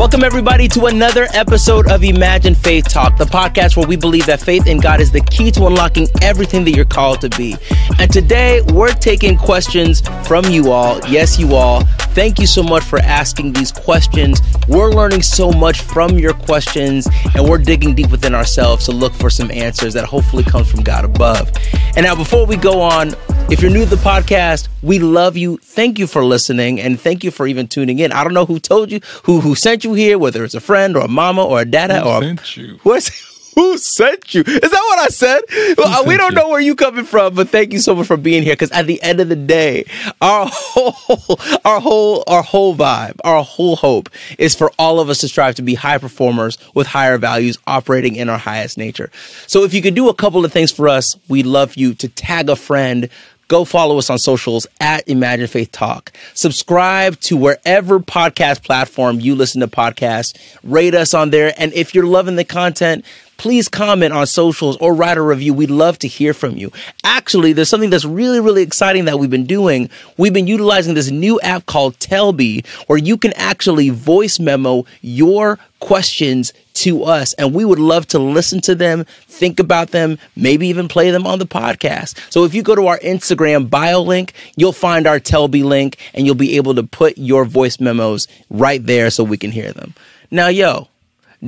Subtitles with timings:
[0.00, 4.40] Welcome, everybody, to another episode of Imagine Faith Talk, the podcast where we believe that
[4.40, 7.54] faith in God is the key to unlocking everything that you're called to be.
[7.98, 11.06] And today, we're taking questions from you all.
[11.06, 11.82] Yes, you all.
[12.14, 14.40] Thank you so much for asking these questions.
[14.66, 19.12] We're learning so much from your questions, and we're digging deep within ourselves to look
[19.12, 21.52] for some answers that hopefully comes from God above.
[21.96, 23.14] And now, before we go on,
[23.50, 25.58] if you're new to the podcast, we love you.
[25.58, 28.10] Thank you for listening, and thank you for even tuning in.
[28.10, 30.96] I don't know who told you, who who sent you here, whether it's a friend
[30.96, 32.78] or a mama or a dada Who or sent you?
[32.82, 34.42] What's who sent you?
[34.42, 35.42] Is that what I said?
[35.76, 38.42] Well, we don't know where you coming from, but thank you so much for being
[38.42, 38.54] here.
[38.54, 39.84] Because at the end of the day,
[40.20, 45.20] our whole, our whole, our whole vibe, our whole hope is for all of us
[45.20, 49.10] to strive to be high performers with higher values, operating in our highest nature.
[49.46, 52.08] So if you could do a couple of things for us, we'd love you to
[52.08, 53.08] tag a friend.
[53.48, 56.12] Go follow us on socials at Imagine Faith Talk.
[56.34, 60.38] Subscribe to wherever podcast platform you listen to podcasts.
[60.62, 61.52] Rate us on there.
[61.56, 63.04] And if you're loving the content,
[63.40, 65.54] please comment on socials or write a review.
[65.54, 66.70] We'd love to hear from you.
[67.04, 69.88] Actually, there's something that's really, really exciting that we've been doing.
[70.18, 75.58] We've been utilizing this new app called Telbee, where you can actually voice memo your
[75.78, 80.66] questions to us, and we would love to listen to them, think about them, maybe
[80.68, 82.18] even play them on the podcast.
[82.30, 86.26] So if you go to our Instagram bio link, you'll find our Telbee link, and
[86.26, 89.94] you'll be able to put your voice memos right there so we can hear them.
[90.30, 90.89] Now, yo,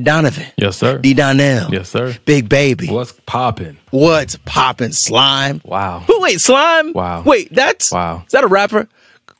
[0.00, 0.46] Donovan.
[0.56, 0.98] Yes, sir.
[0.98, 1.12] D.
[1.14, 1.72] Donnell.
[1.72, 2.16] Yes, sir.
[2.24, 2.88] Big baby.
[2.88, 3.76] What's popping?
[3.90, 4.92] What's popping?
[4.92, 5.60] slime?
[5.64, 6.00] Wow.
[6.06, 6.92] Who wait, slime?
[6.94, 7.22] Wow.
[7.24, 8.22] Wait, that's Wow.
[8.26, 8.88] Is that a rapper?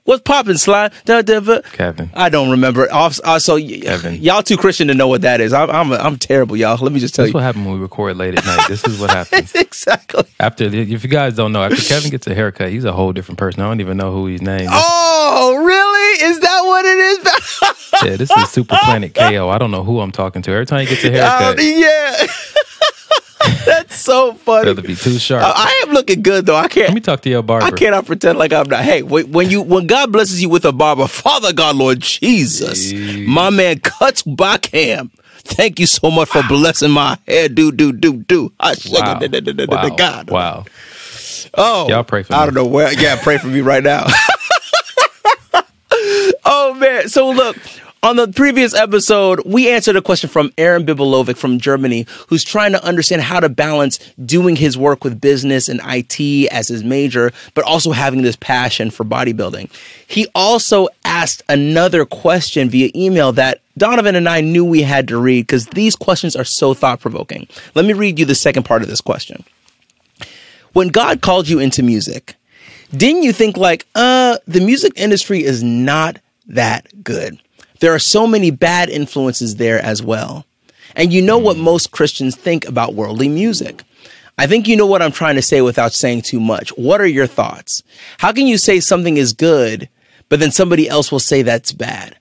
[0.04, 0.90] What's popping, slime?
[1.04, 1.60] Da, da, da.
[1.72, 2.10] Kevin.
[2.12, 2.92] I don't remember.
[2.92, 4.20] Off- uh, y- Kevin.
[4.20, 5.52] y'all too Christian to know what that is.
[5.52, 6.76] I'm I'm, I'm terrible, y'all.
[6.76, 7.28] Let me just tell you.
[7.28, 7.38] That's you.
[7.38, 8.66] what happened when we record late at night.
[8.68, 9.54] This is what happens.
[9.54, 10.24] exactly.
[10.40, 13.38] After, if you guys don't know, after Kevin gets a haircut, he's a whole different
[13.38, 13.62] person.
[13.62, 14.70] I don't even know who he's named.
[14.72, 16.24] Oh, really?
[16.30, 17.18] Is that what it is?
[18.04, 19.48] Yeah, this is Super Planet KO.
[19.48, 20.50] I don't know who I'm talking to.
[20.50, 22.26] Every time he gets a Uh, haircut, yeah.
[23.66, 24.68] That's so funny.
[24.68, 25.42] rather be too sharp.
[25.44, 26.54] I, I am looking good though.
[26.56, 26.88] I can't.
[26.88, 27.66] Let me talk to your barber.
[27.66, 28.84] I cannot pretend like I'm not.
[28.84, 32.92] Hey, wait, when you when God blesses you with a barber, Father God, Lord Jesus,
[33.26, 35.10] my man cuts Backham.
[35.44, 37.48] Thank you so much for blessing my hair.
[37.48, 38.52] Do do do do.
[38.60, 39.18] I Wow.
[39.18, 39.88] da, da, da, Wow.
[39.96, 40.30] God.
[40.30, 40.64] wow.
[41.54, 42.38] Oh, Y'all pray for me.
[42.38, 42.92] I don't know where.
[42.92, 44.06] Yeah, pray for me right now.
[46.44, 47.08] oh man.
[47.08, 47.56] So look.
[48.04, 52.72] On the previous episode, we answered a question from Aaron Bibelovic from Germany, who's trying
[52.72, 57.30] to understand how to balance doing his work with business and IT as his major,
[57.54, 59.70] but also having this passion for bodybuilding.
[60.08, 65.16] He also asked another question via email that Donovan and I knew we had to
[65.16, 67.46] read because these questions are so thought provoking.
[67.76, 69.44] Let me read you the second part of this question
[70.72, 72.34] when God called you into music,
[72.90, 77.38] didn't you think like, uh, the music industry is not that good?
[77.82, 80.46] There are so many bad influences there as well.
[80.94, 83.82] And you know what most Christians think about worldly music.
[84.38, 86.70] I think you know what I'm trying to say without saying too much.
[86.76, 87.82] What are your thoughts?
[88.18, 89.88] How can you say something is good,
[90.28, 92.16] but then somebody else will say that's bad?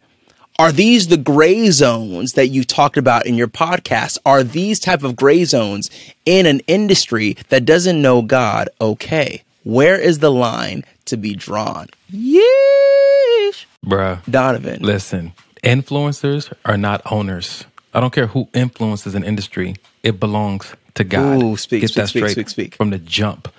[0.58, 4.18] Are these the gray zones that you talked about in your podcast?
[4.26, 5.92] Are these type of gray zones
[6.26, 9.44] in an industry that doesn't know God okay?
[9.64, 11.86] Where is the line to be drawn?
[12.12, 13.66] Yeesh.
[13.86, 14.26] Bruh.
[14.26, 14.82] Donovan.
[14.82, 15.34] Listen,
[15.64, 17.66] influencers are not owners.
[17.94, 19.76] I don't care who influences an industry.
[20.04, 21.42] It belongs to God.
[21.44, 22.76] Ooh, speak, Get speak, that speak, straight speak, speak.
[22.76, 23.54] from the jump.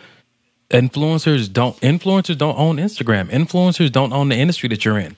[0.71, 3.29] Influencers don't influencers don't own Instagram.
[3.29, 5.17] Influencers don't own the industry that you're in.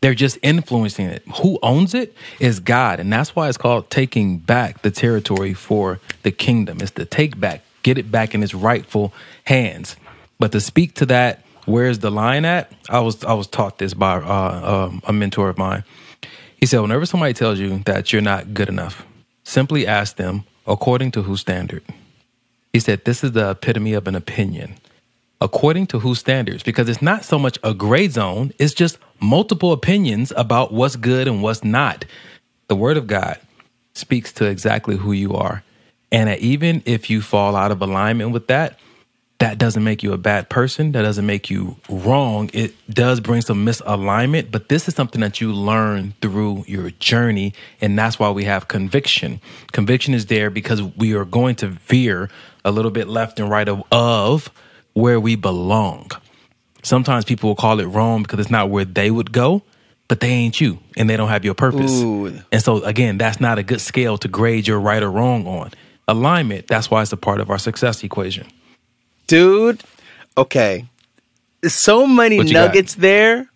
[0.00, 1.22] They're just influencing it.
[1.42, 2.98] Who owns it is God.
[2.98, 6.78] And that's why it's called taking back the territory for the kingdom.
[6.80, 9.12] It's the take back, get it back in its rightful
[9.44, 9.96] hands.
[10.38, 12.72] But to speak to that, where's the line at?
[12.88, 15.84] I was I was taught this by uh, um, a mentor of mine.
[16.62, 19.04] He said, whenever somebody tells you that you're not good enough,
[19.42, 21.82] simply ask them, according to whose standard?
[22.72, 24.76] He said, this is the epitome of an opinion.
[25.40, 26.62] According to whose standards?
[26.62, 31.26] Because it's not so much a gray zone, it's just multiple opinions about what's good
[31.26, 32.04] and what's not.
[32.68, 33.40] The word of God
[33.94, 35.64] speaks to exactly who you are.
[36.12, 38.78] And even if you fall out of alignment with that,
[39.42, 40.92] that doesn't make you a bad person.
[40.92, 42.48] That doesn't make you wrong.
[42.52, 47.52] It does bring some misalignment, but this is something that you learn through your journey.
[47.80, 49.40] And that's why we have conviction.
[49.72, 52.30] Conviction is there because we are going to veer
[52.64, 54.48] a little bit left and right of, of
[54.92, 56.12] where we belong.
[56.84, 59.62] Sometimes people will call it wrong because it's not where they would go,
[60.06, 62.00] but they ain't you and they don't have your purpose.
[62.00, 62.38] Ooh.
[62.52, 65.72] And so, again, that's not a good scale to grade your right or wrong on.
[66.06, 68.46] Alignment, that's why it's a part of our success equation.
[69.26, 69.82] Dude.
[70.36, 70.86] Okay,
[71.66, 72.52] so many you got?
[72.52, 73.48] nuggets there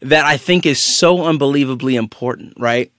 [0.00, 2.54] that I think is so unbelievably important.
[2.58, 2.92] Right?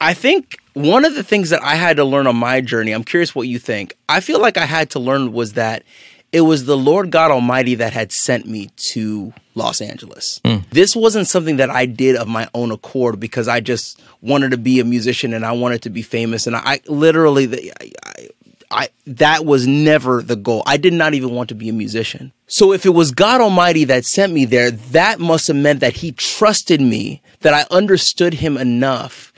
[0.00, 3.04] I think one of the things that I had to learn on my journey, I'm
[3.04, 3.96] curious what you think.
[4.08, 5.84] I feel like I had to learn was that
[6.32, 10.40] it was the Lord God Almighty that had sent me to Los Angeles.
[10.44, 10.56] Hmm.
[10.70, 14.58] This wasn't something that I did of my own accord because I just wanted to
[14.58, 16.46] be a musician and I wanted to be famous.
[16.46, 18.28] And I literally, the- I, I,
[18.70, 20.62] I that was never the goal.
[20.66, 22.32] I did not even want to be a musician.
[22.46, 25.96] So if it was God Almighty that sent me there, that must have meant that
[25.96, 29.32] He trusted me, that I understood Him enough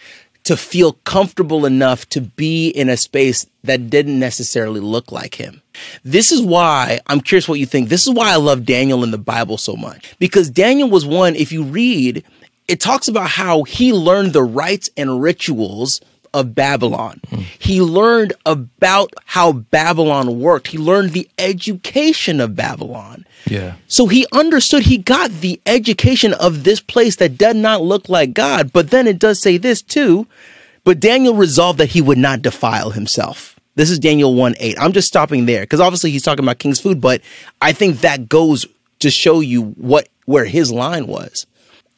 [0.49, 5.61] to feel comfortable enough to be in a space that didn't necessarily look like him.
[6.05, 7.91] This is why I'm curious what you think.
[7.91, 10.15] This is why I love Daniel in the Bible so much.
[10.19, 12.25] Because Daniel was one, if you read,
[12.67, 16.01] it talks about how he learned the rites and rituals
[16.35, 17.21] of Babylon.
[17.59, 20.69] He learned about how Babylon worked.
[20.69, 23.27] He learned the education of Babylon.
[23.47, 23.75] Yeah.
[23.87, 28.35] So he understood, he got the education of this place that did not look like
[28.35, 28.73] God.
[28.73, 30.27] But then it does say this too.
[30.85, 33.59] But Daniel resolved that he would not defile himself.
[33.75, 34.77] This is Daniel 1 8.
[34.81, 37.21] I'm just stopping there because obviously he's talking about king's food, but
[37.61, 38.67] I think that goes
[38.99, 41.47] to show you what where his line was.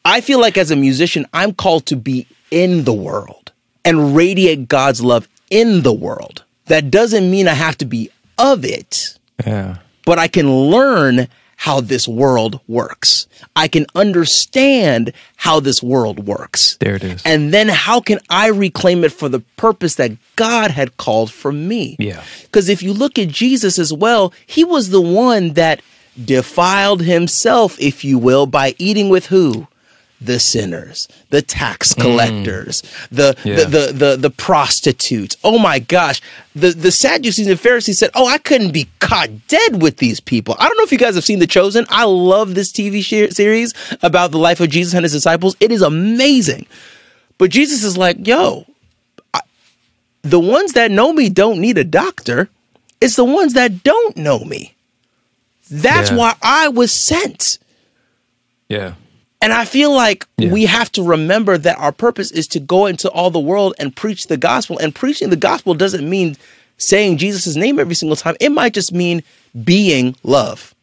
[0.05, 3.40] I feel like as a musician, I'm called to be in the world
[3.85, 6.43] and radiate God's love in the world.
[6.65, 9.77] That doesn't mean I have to be of it Yeah.
[10.05, 13.27] but I can learn how this world works.
[13.55, 16.75] I can understand how this world works.
[16.79, 17.21] There it is.
[17.23, 21.51] And then how can I reclaim it for the purpose that God had called for
[21.51, 21.95] me?
[21.99, 22.23] Yeah.
[22.43, 25.81] Because if you look at Jesus as well, he was the one that
[26.25, 29.67] defiled himself, if you will, by eating with who?
[30.23, 32.01] The sinners, the tax mm.
[32.01, 33.55] collectors, the, Yeah.
[33.55, 35.35] the, the the the prostitutes.
[35.43, 36.21] Oh my gosh.
[36.55, 40.55] The the Sadducees and Pharisees said, Oh, I couldn't be caught dead with these people.
[40.59, 41.87] I don't know if you guys have seen The Chosen.
[41.89, 43.73] I love this TV sh- series
[44.03, 45.55] about the life of Jesus and his disciples.
[45.59, 46.67] It is amazing.
[47.39, 48.67] But Jesus is like, yo,
[49.33, 49.41] I-
[50.21, 52.47] the ones that know me don't need a doctor.
[53.01, 54.75] It's the ones that don't know me.
[55.71, 56.17] That's Yeah.
[56.17, 57.57] why I was sent.
[58.69, 58.93] Yeah.
[59.41, 60.51] And I feel like Yeah.
[60.51, 63.95] we have to remember that our purpose is to go into all the world and
[63.95, 64.77] preach the gospel.
[64.77, 66.37] And preaching the gospel doesn't mean
[66.77, 68.35] saying Jesus' name every single time.
[68.39, 69.23] It might just mean
[69.63, 70.73] being love.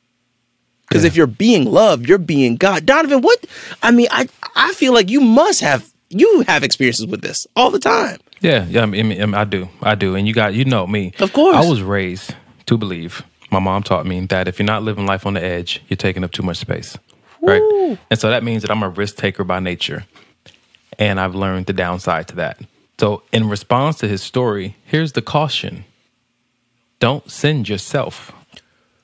[0.88, 1.08] Because Yeah.
[1.08, 2.86] if you're being love, you're being God.
[2.86, 3.44] Donovan, what
[3.82, 7.70] I mean, I I feel like you must have you have experiences with this all
[7.70, 8.18] the time.
[8.40, 11.12] Yeah, yeah, I, mean, I, I do, I do, and you got, you know me.
[11.18, 11.56] Of course.
[11.56, 12.34] I was raised
[12.66, 13.22] to believe.
[13.50, 16.22] My mom taught me that if you're not living life on the edge, you're taking
[16.24, 16.96] up too much space,
[17.42, 17.98] right?
[18.10, 20.04] And so that means that I'm a risk taker by nature,
[20.98, 22.60] and I've learned the downside to that.
[22.98, 25.84] So, in response to his story, here's the caution:
[27.00, 28.32] Don't send yourself.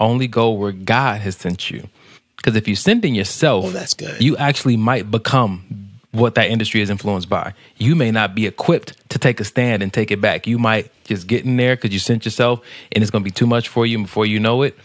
[0.00, 1.88] Only go where God has sent you.
[2.36, 4.20] Because if you send in yourself, Oh, that's good.
[4.20, 7.54] you actually might become what that industry is influenced by.
[7.76, 10.46] You may not be equipped to take a stand and take it back.
[10.46, 12.60] You might just get in there because you sent yourself
[12.92, 13.96] and it's going to be too much for you.
[13.98, 14.76] And before you know it,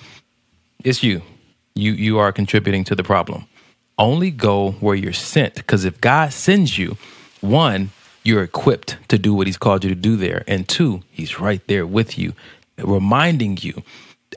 [0.84, 1.22] it's you.
[1.80, 3.46] You you are contributing to the problem.
[3.98, 6.98] Only go where you're sent because if God sends you,
[7.42, 7.92] one,
[8.24, 10.44] you're equipped to do what he's called you to do there.
[10.48, 12.34] And two, he's right there with you,
[12.78, 13.84] reminding you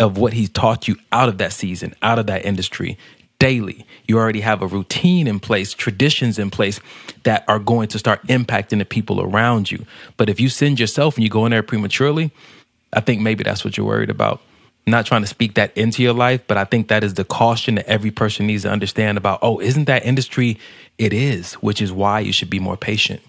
[0.00, 2.98] of what he's taught you out of that season, out of that industry
[3.38, 3.84] daily.
[4.06, 6.80] You already have a routine in place, traditions in place
[7.24, 9.84] that are going to start impacting the people around you.
[10.16, 12.30] But if you send yourself and you go in there prematurely,
[12.92, 14.40] I think maybe that's what you're worried about.
[14.86, 17.76] Not trying to speak that into your life, but I think that is the caution
[17.76, 20.58] that every person needs to understand about, oh, isn't that industry?
[20.98, 23.20] It is, which is why you should be more patient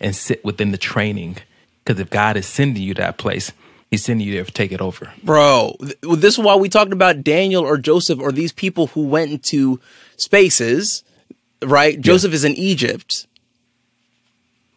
[0.00, 1.36] and sit within the training.
[1.84, 3.52] Because if God is sending you that place,
[3.90, 5.12] He's sending you there to take it over.
[5.22, 9.06] Bro, th- this is why we talked about Daniel or Joseph or these people who
[9.06, 9.80] went into
[10.16, 11.04] spaces,
[11.62, 12.00] right?
[12.00, 13.28] Joseph is in Egypt.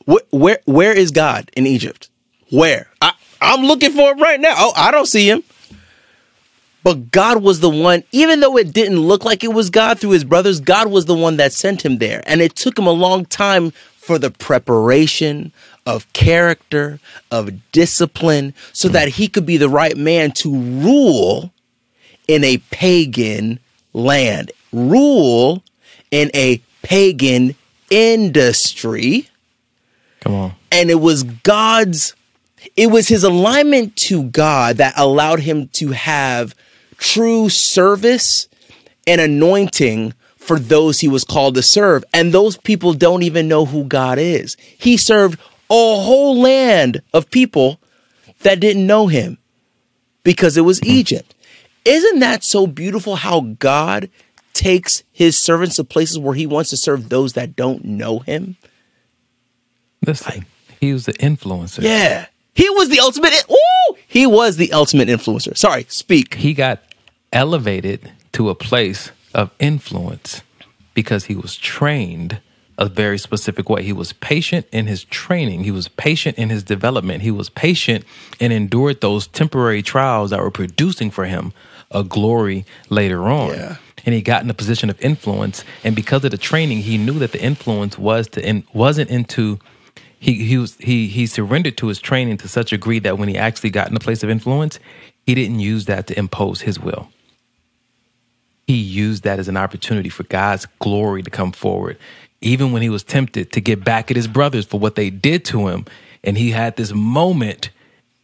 [0.06, 2.10] Where, where where is God in Egypt?
[2.52, 2.88] Where?
[3.02, 4.54] I, I'm looking for him right now.
[4.56, 5.44] Oh, I don't see him.
[6.84, 10.12] But God was the one, even though it didn't look like it was God through
[10.12, 12.24] his brothers, God was the one that sent him there.
[12.26, 15.52] And it took him a long time for the preparation
[15.86, 17.00] of character,
[17.32, 21.52] of discipline, so that he could be the right man to rule
[22.28, 23.60] in a pagan
[23.94, 25.64] land, rule
[26.12, 27.56] in a pagan
[27.90, 29.28] industry
[30.22, 30.54] Come on.
[30.72, 32.16] and it was God's
[32.76, 36.54] it was his alignment to God that allowed him to have
[37.00, 38.48] true service
[39.08, 43.66] and anointing for those he was called to serve and those people don't even know
[43.66, 47.80] who God is he served a whole land of people
[48.42, 49.38] that didn't know him
[50.24, 50.92] because it was mm-hmm.
[50.92, 51.36] Egypt
[51.86, 54.10] isn't that so beautiful how God
[54.54, 58.58] takes his servants to places where he wants to serve those that don't know him
[60.06, 60.46] Listen,
[60.80, 61.82] He was the influencer.
[61.82, 62.28] Yeah.
[62.54, 63.34] He was the ultimate.
[63.50, 63.98] Woo!
[64.08, 65.58] He was the ultimate influencer.
[65.58, 66.36] Sorry, speak.
[66.36, 66.82] He got
[67.32, 70.42] elevated to a place of influence
[70.94, 72.42] because he was trained
[72.78, 73.84] a very specific way.
[73.84, 78.06] He was patient in his training, he was patient in his development, he was patient
[78.40, 81.54] and endured those temporary trials that were producing for him
[81.92, 83.50] a glory later on.
[83.50, 83.76] Yeah.
[84.06, 87.20] And he got in a position of influence, and because of the training, he knew
[87.20, 89.60] that the influence was to in, wasn't into
[90.20, 93.28] he he was he he surrendered to his training to such a degree that when
[93.28, 94.80] he actually got in a place of influence,
[95.26, 97.10] he didn't use that to impose his will.
[98.70, 101.98] He used that as an opportunity for God's glory to come forward.
[102.40, 105.44] Even when he was tempted to get back at his brothers for what they did
[105.46, 105.88] to him,
[106.24, 107.72] and he had this moment,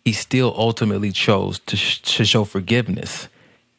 [0.04, 3.28] he still ultimately chose to, sh- to show forgiveness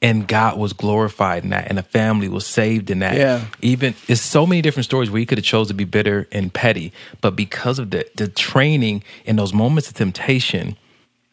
[0.03, 3.17] and God was glorified in that, and the family was saved in that.
[3.17, 3.45] Yeah.
[3.63, 6.53] Even there's so many different stories where he could have chose to be bitter and
[6.53, 10.77] petty, but because of the the training in those moments of temptation,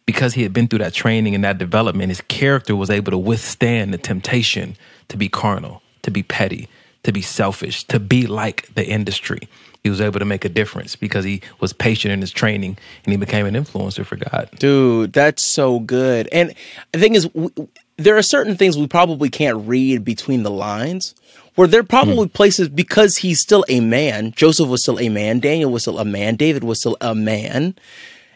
[0.05, 3.17] because he had been through that training and that development, his character was able to
[3.17, 4.75] withstand the temptation
[5.07, 6.67] to be carnal, to be petty,
[7.03, 9.47] to be selfish, to be like the industry.
[9.83, 13.11] He was able to make a difference because he was patient in his training and
[13.11, 14.49] he became an influencer for God.
[14.57, 16.29] Dude, that's so good.
[16.31, 16.53] And
[16.93, 17.67] the thing is, w-
[17.97, 21.15] there are certain things we probably can't read between the lines.
[21.55, 22.33] Where there are probably hmm.
[22.33, 24.31] places because he's still a man.
[24.31, 25.39] Joseph was still a man.
[25.39, 26.35] Daniel was still a man.
[26.35, 27.75] David was still a man,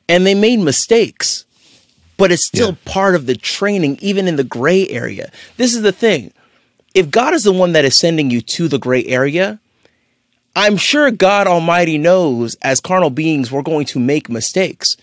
[0.08, 1.47] and they made mistakes.
[2.18, 2.92] But it's still Yeah.
[2.92, 5.32] part of the training, even in the gray area.
[5.58, 6.32] This is the thing:
[6.94, 9.60] if God is the one that is sending you to the gray area,
[10.56, 14.98] I'm sure God Almighty knows as carnal beings we're going to make mistakes.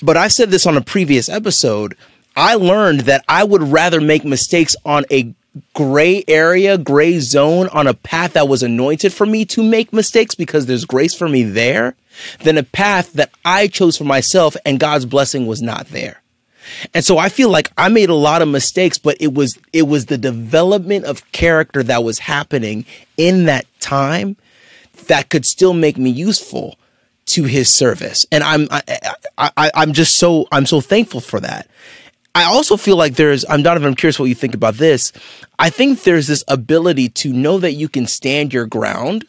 [0.00, 1.96] But I said this on a previous episode.
[2.36, 5.34] I learned that I would rather make mistakes on a
[5.74, 10.34] gray area, gray zone, on a path that was anointed for me to make mistakes
[10.34, 11.96] because there's grace for me there,
[12.40, 16.20] than a path that I chose for myself and God's blessing was not there.
[16.94, 19.82] And so I feel like I made a lot of mistakes, but it was it
[19.82, 22.84] was the development of character that was happening
[23.16, 24.36] in that time
[25.08, 26.78] that could still make me useful
[27.26, 28.26] to his service.
[28.30, 28.82] And I'm I,
[29.38, 31.68] I, I'm just so I'm so thankful for that.
[32.34, 35.12] I also feel like there's I'm Donovan, I'm curious what you think about this.
[35.58, 39.24] I think there's this ability to know that you can stand your ground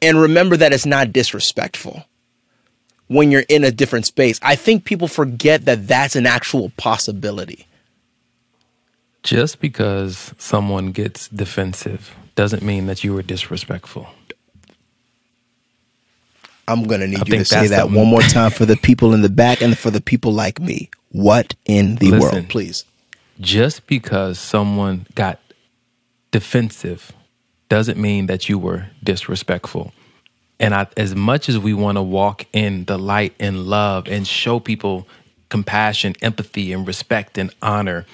[0.00, 2.04] and remember that it's not disrespectful
[3.12, 4.38] when you're in a different space.
[4.42, 7.66] I think people forget that that's an actual possibility.
[9.22, 14.08] Just because someone gets defensive doesn't mean that you were disrespectful.
[16.66, 19.14] I'm going to need I you to say that one more time for the people
[19.14, 20.90] in the back and for the people like me.
[21.10, 22.20] What in the Listen.
[22.20, 22.84] world, please?
[23.40, 25.40] Just because someone got
[26.30, 27.12] defensive
[27.68, 29.92] doesn't mean that you were disrespectful.
[30.60, 34.26] And I, as much as we want to walk in the light and love and
[34.26, 35.08] show people
[35.48, 38.06] compassion, empathy, and respect and honor,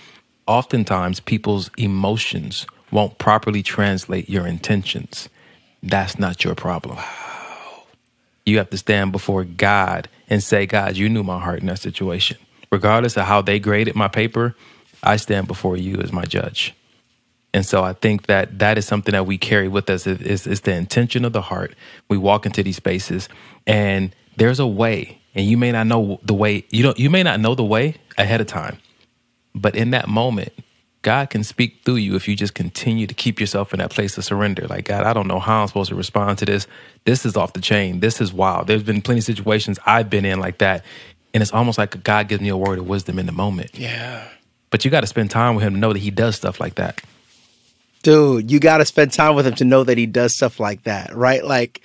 [0.47, 5.29] oftentimes people's emotions won't properly translate your intentions.
[5.83, 6.99] That's not your problem.
[8.47, 11.79] You have to stand before God and say, God, you knew my heart in that
[11.79, 12.39] situation.
[12.73, 14.57] Regardless of how they graded my paper,
[15.03, 16.75] I stand before you as my judge.
[17.55, 20.61] And so I think that that is something that we carry with us is, is,
[20.61, 21.75] the intention of the heart.
[22.09, 23.29] We walk into these spaces
[23.67, 27.23] and there's a way and you may not know the way you don't you may
[27.23, 28.79] not know the way ahead of time.
[29.55, 30.53] But in that moment,
[31.03, 34.19] God can speak through you if you just continue to keep yourself in that place
[34.19, 34.67] of surrender.
[34.67, 36.67] Like, God, I don't know how I'm supposed to respond to this.
[37.05, 38.01] This is off the chain.
[38.01, 38.67] This is wild.
[38.67, 40.85] There's been plenty of situations I've been in like that.
[41.33, 43.71] And it's almost like God gives me a word of wisdom in the moment.
[43.79, 44.29] Yeah.
[44.71, 46.75] But you got to spend time with him to know that he does stuff like
[46.77, 47.01] that.
[48.03, 50.85] Dude, you got to spend time with him to know that he does stuff like
[50.85, 51.45] that, right?
[51.45, 51.81] Like,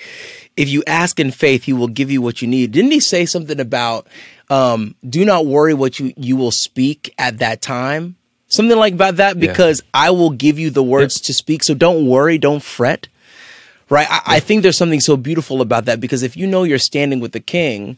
[0.56, 2.72] if you ask in faith, he will give you what you need.
[2.72, 4.08] Didn't he say something about,
[4.50, 8.16] um, do not worry what you, you will speak at that time?
[8.48, 9.48] Something like about that, Yeah.
[9.52, 11.64] because I will give you the words to speak.
[11.64, 13.08] So don't worry, don't fret,
[13.90, 14.06] right?
[14.10, 17.20] I, I think there's something so beautiful about that because if you know you're standing
[17.20, 17.98] with the king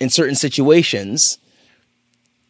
[0.00, 1.38] in certain situations,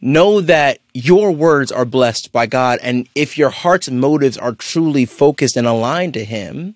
[0.01, 2.79] know that your words are blessed by God.
[2.83, 6.75] And if your heart's motives are truly focused and aligned to Him,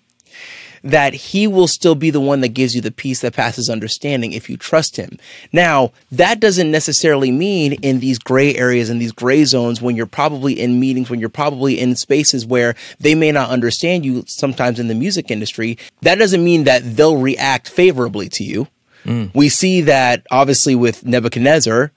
[0.83, 4.33] that He will still be the one that gives you the peace that passes understanding
[4.33, 5.19] if you trust Him.
[5.53, 10.07] Now, that doesn't necessarily mean in these gray areas, in these gray zones, when you're
[10.07, 14.79] probably in meetings, when you're probably in spaces where they may not understand you sometimes
[14.81, 18.67] in the music industry, that doesn't mean that they'll react favorably to you.
[19.05, 19.35] Mm.
[19.35, 21.93] We see that obviously with Nebuchadnezzar,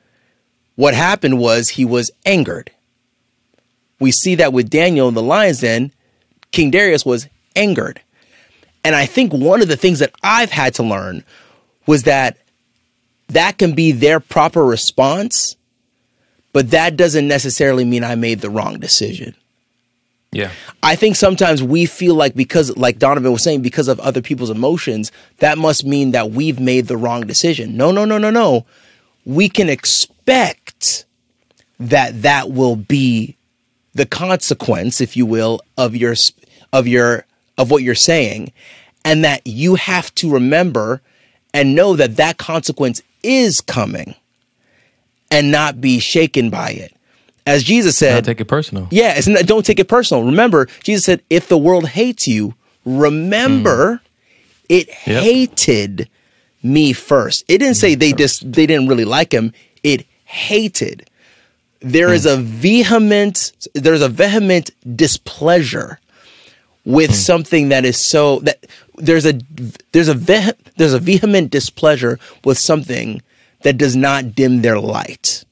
[0.75, 2.71] what happened was he was angered.
[3.99, 5.91] We see that with Daniel in the lion's den,
[6.51, 8.01] King Darius was angered.
[8.83, 11.23] And I think one of the things that I've had to learn
[11.85, 12.37] was that
[13.29, 15.55] that can be their proper response,
[16.51, 19.35] but that doesn't necessarily mean I made the wrong decision.
[20.31, 20.51] Yeah.
[20.81, 24.49] I think sometimes we feel like because, like Donovan was saying, because of other people's
[24.49, 27.77] emotions, that must mean that we've made the wrong decision.
[27.77, 28.65] No, no, no, no, no.
[29.25, 31.05] We can expect
[31.79, 33.35] that that will be
[33.93, 36.15] the consequence, if you will, of your
[36.71, 37.25] of your
[37.57, 38.51] of what you're saying,
[39.05, 41.01] and that you have to remember
[41.53, 44.15] and know that that consequence is coming,
[45.29, 46.95] and not be shaken by it.
[47.45, 48.87] As Jesus said, Not take it personal.
[48.89, 50.23] yeah, it's not, don't take it personal.
[50.23, 54.05] Remember, Jesus said, if the world hates you, remember hmm.
[54.69, 55.23] it Yep.
[55.23, 56.09] hated
[56.63, 57.45] me first.
[57.47, 59.53] It didn't say they just they didn't really like him.
[59.83, 61.09] It hated.
[61.81, 62.29] There is hmm.
[62.29, 65.99] a vehement there's a vehement displeasure
[66.85, 67.15] with hmm.
[67.15, 68.65] something that is so that
[68.97, 69.33] there's a
[69.91, 73.21] there's a ve- there's a vehement displeasure with something
[73.63, 75.45] that does not dim their light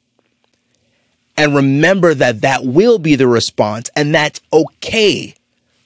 [1.37, 5.33] and remember that that will be the response and that's okay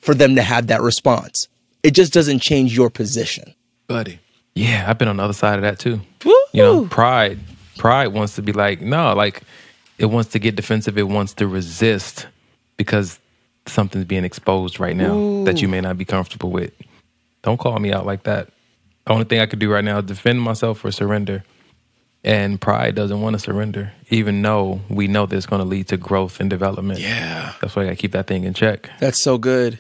[0.02, 1.48] for them to have that response
[1.84, 3.54] it just doesn't change your position
[3.88, 4.20] buddy.
[4.56, 6.00] Yeah, I've been on the other side of that too.
[6.54, 7.40] You know, pride.
[7.78, 9.42] Pride wants to be like, no, like
[9.98, 10.98] it wants to get defensive.
[10.98, 12.28] It wants to resist
[12.78, 13.20] because
[13.68, 16.72] something's being exposed right now that you may not be comfortable with.
[17.44, 18.48] Don't call me out like that.
[19.06, 21.44] The only thing I could do right now is defend myself or surrender.
[22.24, 25.90] And pride doesn't want to surrender, even though we know that it's going to lead
[25.90, 27.00] to growth and development.
[27.00, 28.90] yeah That's why I got to keep that thing in check.
[29.00, 29.80] that's so good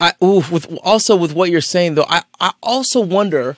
[0.00, 3.56] i ooh, with also with what you're saying though i i also wonder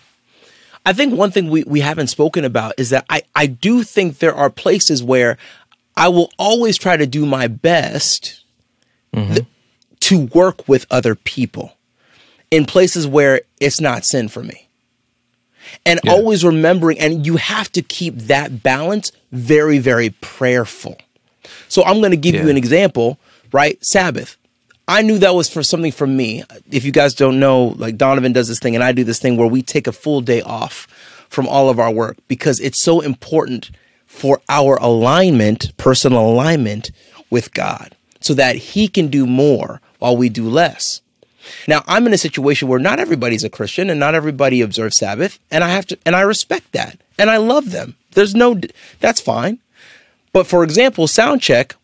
[0.86, 4.18] i think one thing we we haven't spoken about is that i i do think
[4.18, 5.36] there are places where
[5.96, 8.42] i will always try to do my best
[9.14, 9.34] mm-hmm.
[9.34, 9.46] th-
[10.00, 11.76] to work with other people
[12.50, 14.68] in places where it's not sin for me.
[15.84, 16.12] And Yeah.
[16.12, 20.96] always remembering and you have to keep that balance very very prayerful.
[21.68, 23.18] So i'm going to give you an example
[23.52, 23.84] right?
[23.84, 24.36] Sabbath
[24.88, 28.32] i knew that was for something for me if you guys don't know like donovan
[28.32, 30.86] does this thing and i do this thing where we take a full day off
[31.28, 33.70] from all of our work because it's so important
[34.06, 36.90] for our alignment personal alignment
[37.30, 41.00] with god so that he can do more while we do less
[41.66, 45.38] now, I'm in a situation where not everybody's a Christian and not everybody observes Sabbath,
[45.50, 47.96] and I have to, and I respect that, and I love them.
[48.12, 48.60] There's no,
[49.00, 49.58] that's fine.
[50.32, 51.76] But for example, sound check,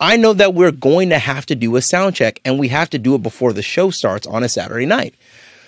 [0.00, 2.90] I know that we're going to have to do a sound check, and we have
[2.90, 5.14] to do it before the show starts on a Saturday night.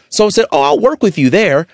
[0.09, 1.67] So I said, "Oh, I'll work with you there,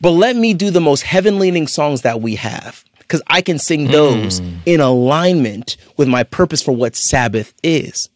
[0.00, 3.58] but let me do the most heaven leaning songs that we have." Because I can
[3.58, 3.92] sing hmm.
[3.92, 8.08] those in alignment with my purpose for what Sabbath is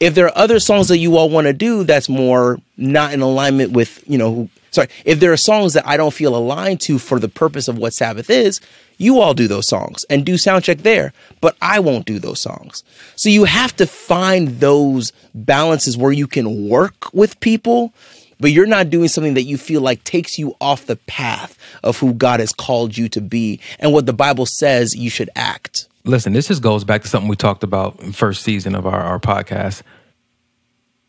[0.00, 3.20] if there are other songs that you all want to do that's more not in
[3.20, 6.80] alignment with you know who- sorry if there are songs that i don't feel aligned
[6.80, 8.60] to for the purpose of what sabbath is
[8.98, 12.40] you all do those songs and do sound check there but i won't do those
[12.40, 12.84] songs
[13.16, 17.92] so you have to find those balances where you can work with people
[18.40, 21.98] but you're not doing something that you feel like takes you off the path of
[21.98, 25.88] who god has called you to be and what the bible says you should act
[26.08, 29.00] listen, this just goes back to something we talked about in first season of our,
[29.00, 29.82] our podcast.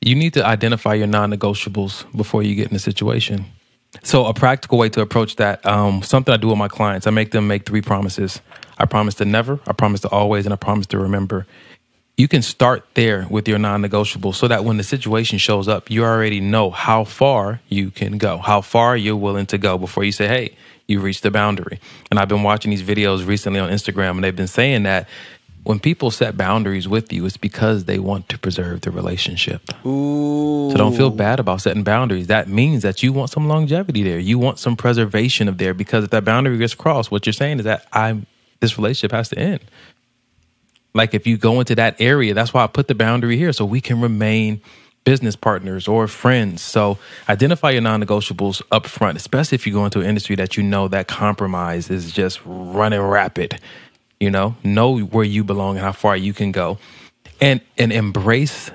[0.02, 3.46] You need to identify your non-negotiables before you get in a situation.
[4.04, 7.10] So a practical way to approach that, um, something I do with my clients, I
[7.10, 8.40] make them make three promises.
[8.78, 11.46] I promise to never, I promise to always, and I promise to remember.
[12.16, 16.04] You can start there with your non-negotiables so that when the situation shows up, you
[16.04, 20.12] already know how far you can go, how far you're willing to go before you
[20.12, 20.56] say, hey,
[20.88, 21.80] you reached the boundary.
[22.10, 25.08] And I've been watching these videos recently on Instagram, and they've been saying that
[25.64, 29.62] when people set boundaries with you, it's because they want to preserve the relationship.
[29.86, 30.70] Ooh.
[30.72, 32.28] So don't feel bad about setting boundaries.
[32.28, 34.20] That means that you want some longevity there.
[34.20, 37.60] You want some preservation of there because if that boundary gets crossed, what you're saying
[37.60, 38.26] is that I'm
[38.60, 39.62] this relationship has to end.
[40.94, 43.64] Like if you go into that area, that's why I put the boundary here so
[43.64, 44.62] we can remain
[45.04, 46.62] business partners or friends.
[46.62, 50.64] So identify your non-negotiables up front, especially if you go into an industry that you
[50.64, 53.60] know that compromise is just running rapid.
[54.20, 56.78] You know, know where you belong and how far you can go.
[57.40, 58.70] And and embrace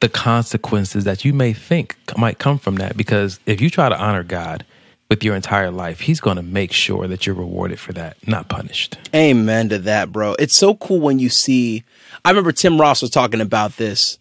[0.00, 2.96] the consequences that you may think might come from that.
[2.96, 4.64] Because if you try to honor God
[5.08, 8.48] with your entire life, He's going to make sure that you're rewarded for that, not
[8.48, 8.98] punished.
[9.14, 10.34] Amen to that, bro.
[10.38, 11.84] It's so cool when you see.
[12.24, 14.18] I remember Tim Ross was talking about this,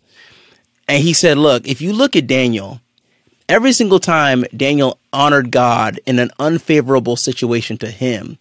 [0.87, 2.79] and he said, Look, if you look at Daniel,
[3.49, 8.37] every single time Daniel honored God in an unfavorable situation to him,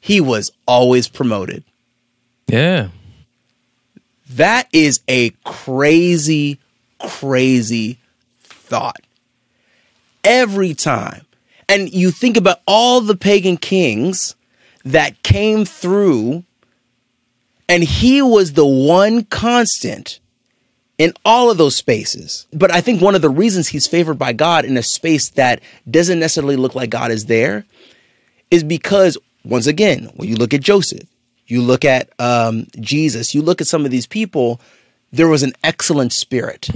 [0.00, 1.64] he was always promoted.
[2.46, 2.88] Yeah.
[4.30, 6.58] That is a crazy,
[6.98, 7.98] crazy
[8.42, 9.00] thought.
[10.24, 11.22] Every time.
[11.68, 14.36] And you think about all the pagan kings
[14.84, 16.44] that came through,
[17.68, 20.20] and he was the one constant
[20.98, 22.46] in all of those spaces.
[22.52, 25.60] But I think one of the reasons he's favored by God in a space that
[25.90, 27.66] doesn't necessarily look like God is there
[28.50, 31.08] is because, once again, when you look at Joseph,
[31.46, 34.60] you look at um, Jesus, you look at some of these people,
[35.12, 36.68] there was an excellent spirit.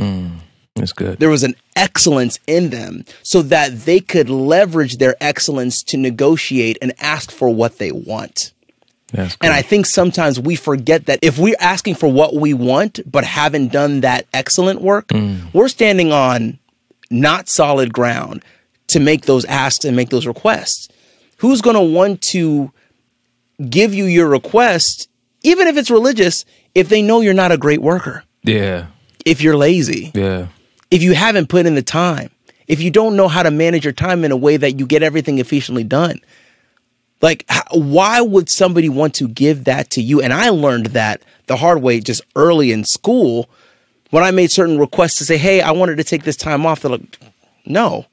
[0.77, 1.19] That's good.
[1.19, 6.79] There was an excellence in them so that they could leverage their excellence to negotiate
[6.81, 8.53] and ask for what they want.
[9.13, 9.47] That's good.
[9.47, 13.25] And I think sometimes we forget that if we're asking for what we want but
[13.25, 15.11] haven't done that excellent work,
[15.53, 16.59] we're standing on
[17.11, 18.45] not solid ground
[18.87, 20.89] to make those asks and make those requests.
[21.40, 22.72] Who's going to want to
[23.68, 25.09] give you your request,
[25.42, 28.87] even if it's religious, if they know you're not a great worker, yeah.
[29.24, 30.46] if you're lazy, Yeah.
[30.90, 32.31] if you haven't put in the time,
[32.68, 35.03] if you don't know how to manage your time in a way that you get
[35.03, 36.20] everything efficiently done?
[37.22, 40.22] Like, why would somebody want to give that to you?
[40.22, 43.50] And I learned that the hard way just early in school
[44.11, 46.81] when I made certain requests to say, hey, I wanted to take this time off.
[46.81, 47.18] They're like,
[47.66, 48.07] no.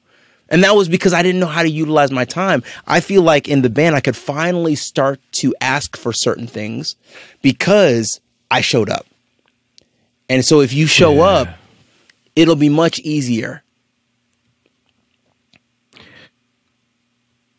[0.48, 2.62] And that was because I didn't know how to utilize my time.
[2.86, 6.96] I feel like in the band, I could finally start to ask for certain things
[7.42, 9.06] because I showed up.
[10.28, 11.22] And so if you show Yeah.
[11.24, 11.48] up,
[12.36, 13.62] it'll be much easier.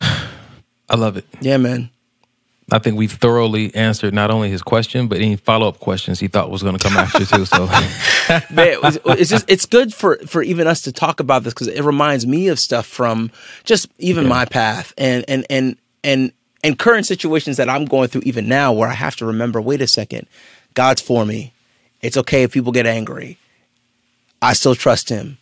[0.00, 1.24] I love it.
[1.40, 1.90] Yeah, man.
[2.72, 6.28] I think we thoroughly answered not only his question, but any follow up questions he
[6.28, 7.44] thought was going to come after too.
[7.44, 7.66] So,
[8.50, 11.68] Man, it's, it's just it's good for for even us to talk about this because
[11.68, 13.30] it reminds me of stuff from
[13.64, 18.22] just even my path and and and and and current situations that I'm going through
[18.24, 20.26] even now where I have to remember wait a second
[20.74, 21.52] God's for me.
[22.00, 23.38] It's okay if people get angry.
[24.40, 25.38] I still trust him.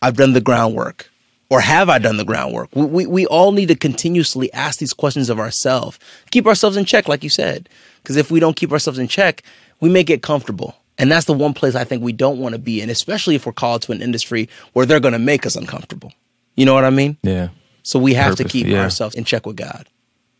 [0.00, 1.10] I've done the groundwork
[1.50, 4.92] or have I done the groundwork we we, we all need to continuously ask these
[4.92, 5.98] questions of ourselves
[6.30, 7.68] keep ourselves in check like you said
[8.02, 9.42] because if we don't keep ourselves in check
[9.80, 12.58] we may get comfortable and that's the one place I think we don't want to
[12.58, 15.54] be in, especially if we're called to an industry where they're going to make us
[15.54, 16.12] uncomfortable.
[16.56, 17.16] You know what I mean?
[17.22, 17.50] yeah.
[17.84, 18.82] So we have to keep yeah.
[18.82, 19.86] ourselves in check with God.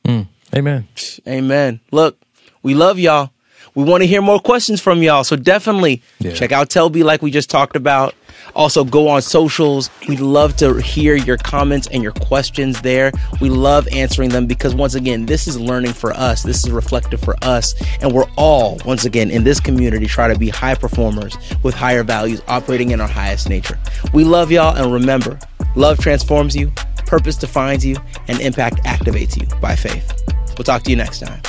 [0.04, 0.26] Mm.
[0.54, 0.88] Amen.
[1.28, 1.80] Amen.
[1.92, 2.20] Look,
[2.62, 3.30] we love y'all.
[3.74, 5.22] We want to hear more questions from y'all.
[5.24, 6.32] So definitely Yeah.
[6.32, 8.14] check out Telbee like we just talked about.
[8.54, 9.90] Also go on socials.
[10.08, 13.12] We'd love to hear your comments and your questions there.
[13.40, 16.42] We love answering them because once again, this is learning for us.
[16.42, 17.74] This is reflective for us.
[18.00, 22.02] And we're all, once again, in this community try to be high performers with higher
[22.02, 23.78] values, operating in our highest nature.
[24.12, 25.38] We love y'all and remember,
[25.76, 26.72] love transforms you,
[27.06, 27.96] purpose defines you,
[28.28, 30.12] and impact activates you by faith.
[30.56, 31.40] We'll talk to you next time.